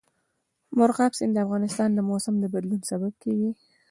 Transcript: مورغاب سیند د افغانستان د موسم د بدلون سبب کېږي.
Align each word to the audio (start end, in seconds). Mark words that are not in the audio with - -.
مورغاب 0.77 1.11
سیند 1.19 1.33
د 1.35 1.37
افغانستان 1.45 1.89
د 1.93 1.99
موسم 2.09 2.33
د 2.39 2.45
بدلون 2.53 2.81
سبب 2.89 3.13
کېږي. 3.23 3.51